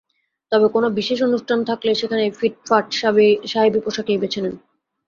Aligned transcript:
তবে 0.51 0.67
কোনো 0.75 0.87
বিশেষ 0.97 1.19
অনুষ্ঠান 1.27 1.59
থাকলে 1.69 1.91
সেখানে 1.95 2.23
ফিটফাট 2.39 2.85
সাহেবি 3.51 3.79
পোশাকই 3.85 4.21
বেছে 4.21 4.39
নেন। 4.43 4.55